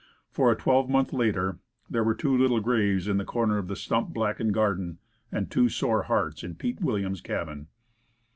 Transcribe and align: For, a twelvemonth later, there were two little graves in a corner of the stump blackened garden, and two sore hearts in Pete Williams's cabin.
For, 0.31 0.51
a 0.51 0.55
twelvemonth 0.55 1.13
later, 1.13 1.59
there 1.87 2.03
were 2.03 2.15
two 2.15 2.35
little 2.35 2.59
graves 2.59 3.07
in 3.07 3.21
a 3.21 3.23
corner 3.23 3.59
of 3.59 3.67
the 3.67 3.75
stump 3.75 4.09
blackened 4.09 4.51
garden, 4.55 4.97
and 5.31 5.51
two 5.51 5.69
sore 5.69 6.01
hearts 6.01 6.43
in 6.43 6.55
Pete 6.55 6.81
Williams's 6.81 7.21
cabin. 7.21 7.67